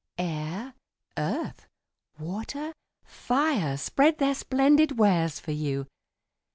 Air, 0.17 0.73
earth, 1.15 1.67
water, 2.17 2.73
fire, 3.03 3.77
spread 3.77 4.17
their 4.17 4.33
splendid 4.33 4.97
wares 4.97 5.39
for 5.39 5.51
you. 5.51 5.85